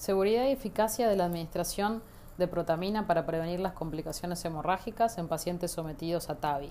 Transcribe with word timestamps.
Seguridad 0.00 0.46
y 0.46 0.52
eficacia 0.52 1.10
de 1.10 1.16
la 1.16 1.26
administración 1.26 2.02
de 2.38 2.48
protamina 2.48 3.06
para 3.06 3.26
prevenir 3.26 3.60
las 3.60 3.74
complicaciones 3.74 4.42
hemorrágicas 4.46 5.18
en 5.18 5.28
pacientes 5.28 5.72
sometidos 5.72 6.30
a 6.30 6.36
TAVI. 6.36 6.70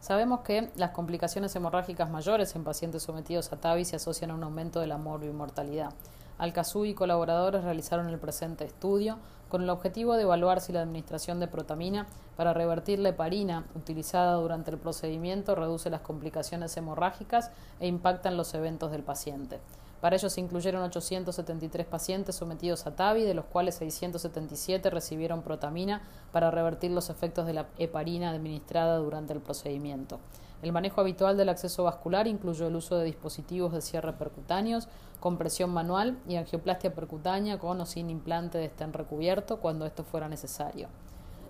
Sabemos 0.00 0.40
que 0.40 0.70
las 0.76 0.92
complicaciones 0.92 1.54
hemorrágicas 1.56 2.08
mayores 2.08 2.56
en 2.56 2.64
pacientes 2.64 3.02
sometidos 3.02 3.52
a 3.52 3.60
TAVI 3.60 3.84
se 3.84 3.96
asocian 3.96 4.30
a 4.30 4.34
un 4.34 4.44
aumento 4.44 4.80
de 4.80 4.86
la 4.86 4.96
mortalidad. 4.96 5.92
Alcazú 6.38 6.86
y 6.86 6.94
colaboradores 6.94 7.64
realizaron 7.64 8.08
el 8.08 8.18
presente 8.18 8.64
estudio 8.64 9.18
con 9.50 9.60
el 9.60 9.68
objetivo 9.68 10.14
de 10.14 10.22
evaluar 10.22 10.62
si 10.62 10.72
la 10.72 10.80
administración 10.80 11.38
de 11.38 11.48
protamina 11.48 12.06
para 12.38 12.54
revertir 12.54 12.98
la 12.98 13.10
heparina 13.10 13.66
utilizada 13.74 14.36
durante 14.36 14.70
el 14.70 14.78
procedimiento 14.78 15.54
reduce 15.54 15.90
las 15.90 16.00
complicaciones 16.00 16.74
hemorrágicas 16.78 17.50
e 17.78 17.88
impactan 17.88 18.38
los 18.38 18.54
eventos 18.54 18.90
del 18.90 19.02
paciente. 19.02 19.60
Para 20.02 20.16
ello 20.16 20.28
se 20.28 20.40
incluyeron 20.40 20.82
873 20.82 21.86
pacientes 21.86 22.34
sometidos 22.34 22.88
a 22.88 22.96
TAVI, 22.96 23.22
de 23.22 23.34
los 23.34 23.44
cuales 23.44 23.76
677 23.76 24.90
recibieron 24.90 25.42
protamina 25.42 26.02
para 26.32 26.50
revertir 26.50 26.90
los 26.90 27.08
efectos 27.08 27.46
de 27.46 27.52
la 27.52 27.68
heparina 27.78 28.30
administrada 28.30 28.96
durante 28.96 29.32
el 29.32 29.40
procedimiento. 29.40 30.18
El 30.60 30.72
manejo 30.72 31.00
habitual 31.00 31.36
del 31.36 31.50
acceso 31.50 31.84
vascular 31.84 32.26
incluyó 32.26 32.66
el 32.66 32.74
uso 32.74 32.98
de 32.98 33.04
dispositivos 33.04 33.72
de 33.72 33.80
cierre 33.80 34.12
percutáneos, 34.14 34.88
compresión 35.20 35.70
manual 35.70 36.18
y 36.26 36.34
angioplastia 36.34 36.92
percutánea 36.92 37.60
con 37.60 37.80
o 37.80 37.86
sin 37.86 38.10
implante 38.10 38.58
de 38.58 38.64
estén 38.64 38.92
recubierto 38.92 39.60
cuando 39.60 39.86
esto 39.86 40.02
fuera 40.02 40.28
necesario. 40.28 40.88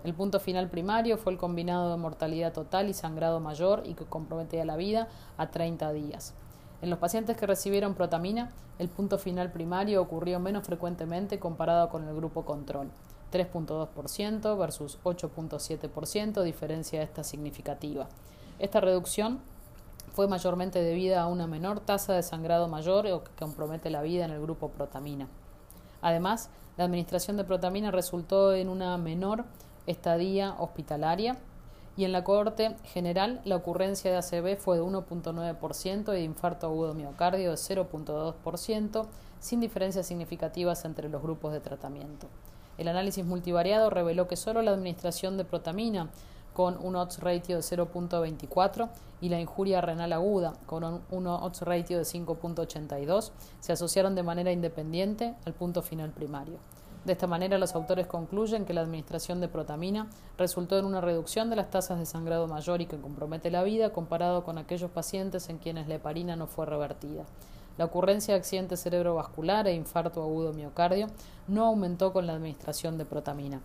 El 0.04 0.12
punto 0.12 0.40
final 0.40 0.68
primario 0.68 1.16
fue 1.16 1.32
el 1.32 1.38
combinado 1.38 1.90
de 1.90 1.96
mortalidad 1.96 2.52
total 2.52 2.90
y 2.90 2.92
sangrado 2.92 3.40
mayor 3.40 3.84
y 3.86 3.94
que 3.94 4.04
comprometía 4.04 4.66
la 4.66 4.76
vida 4.76 5.08
a 5.38 5.50
30 5.50 5.90
días. 5.94 6.34
En 6.82 6.90
los 6.90 6.98
pacientes 6.98 7.36
que 7.36 7.46
recibieron 7.46 7.94
protamina, 7.94 8.50
el 8.80 8.88
punto 8.88 9.16
final 9.16 9.52
primario 9.52 10.02
ocurrió 10.02 10.40
menos 10.40 10.66
frecuentemente 10.66 11.38
comparado 11.38 11.88
con 11.88 12.08
el 12.08 12.14
grupo 12.16 12.44
control, 12.44 12.90
3.2% 13.32 14.58
versus 14.58 14.98
8.7%, 15.04 16.42
diferencia 16.42 17.00
esta 17.00 17.22
significativa. 17.22 18.08
Esta 18.58 18.80
reducción 18.80 19.38
fue 20.12 20.26
mayormente 20.26 20.82
debida 20.82 21.22
a 21.22 21.28
una 21.28 21.46
menor 21.46 21.78
tasa 21.78 22.14
de 22.14 22.24
sangrado 22.24 22.66
mayor 22.66 23.06
o 23.06 23.22
que 23.22 23.30
compromete 23.38 23.88
la 23.88 24.02
vida 24.02 24.24
en 24.24 24.32
el 24.32 24.42
grupo 24.42 24.70
protamina. 24.70 25.28
Además, 26.00 26.50
la 26.76 26.84
administración 26.84 27.36
de 27.36 27.44
protamina 27.44 27.92
resultó 27.92 28.54
en 28.54 28.68
una 28.68 28.98
menor 28.98 29.44
estadía 29.86 30.56
hospitalaria 30.58 31.36
y 31.96 32.04
en 32.04 32.12
la 32.12 32.24
cohorte 32.24 32.76
general 32.84 33.40
la 33.44 33.56
ocurrencia 33.56 34.10
de 34.10 34.16
ACV 34.16 34.56
fue 34.56 34.76
de 34.76 34.82
1.9% 34.82 36.12
y 36.12 36.16
de 36.16 36.22
infarto 36.22 36.66
agudo 36.66 36.94
miocardio 36.94 37.50
de 37.50 37.56
0.2%, 37.56 39.06
sin 39.40 39.60
diferencias 39.60 40.06
significativas 40.06 40.84
entre 40.84 41.08
los 41.08 41.22
grupos 41.22 41.52
de 41.52 41.60
tratamiento. 41.60 42.28
El 42.78 42.88
análisis 42.88 43.24
multivariado 43.24 43.90
reveló 43.90 44.28
que 44.28 44.36
solo 44.36 44.62
la 44.62 44.70
administración 44.70 45.36
de 45.36 45.44
protamina 45.44 46.08
con 46.54 46.78
un 46.82 46.96
odds 46.96 47.18
ratio 47.20 47.56
de 47.56 47.62
0.24 47.62 48.88
y 49.20 49.28
la 49.28 49.40
injuria 49.40 49.80
renal 49.80 50.12
aguda 50.12 50.54
con 50.66 51.02
un 51.10 51.26
odds 51.26 51.62
ratio 51.62 51.98
de 51.98 52.04
5.82 52.04 53.30
se 53.60 53.72
asociaron 53.72 54.14
de 54.14 54.22
manera 54.22 54.52
independiente 54.52 55.34
al 55.44 55.54
punto 55.54 55.82
final 55.82 56.10
primario. 56.10 56.58
De 57.04 57.12
esta 57.12 57.26
manera, 57.26 57.58
los 57.58 57.74
autores 57.74 58.06
concluyen 58.06 58.64
que 58.64 58.74
la 58.74 58.82
administración 58.82 59.40
de 59.40 59.48
protamina 59.48 60.08
resultó 60.38 60.78
en 60.78 60.84
una 60.84 61.00
reducción 61.00 61.50
de 61.50 61.56
las 61.56 61.68
tasas 61.68 61.98
de 61.98 62.06
sangrado 62.06 62.46
mayor 62.46 62.80
y 62.80 62.86
que 62.86 63.00
compromete 63.00 63.50
la 63.50 63.64
vida 63.64 63.92
comparado 63.92 64.44
con 64.44 64.56
aquellos 64.56 64.90
pacientes 64.90 65.48
en 65.48 65.58
quienes 65.58 65.88
la 65.88 65.96
heparina 65.96 66.36
no 66.36 66.46
fue 66.46 66.64
revertida. 66.64 67.24
La 67.76 67.86
ocurrencia 67.86 68.34
de 68.34 68.38
accidente 68.38 68.76
cerebrovascular 68.76 69.66
e 69.66 69.74
infarto 69.74 70.22
agudo 70.22 70.52
miocardio 70.52 71.08
no 71.48 71.64
aumentó 71.64 72.12
con 72.12 72.26
la 72.26 72.34
administración 72.34 72.98
de 72.98 73.04
protamina. 73.04 73.60